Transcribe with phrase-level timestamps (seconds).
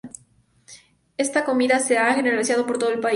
[1.15, 3.09] Esta comida ya se ha generalizado por todo el país.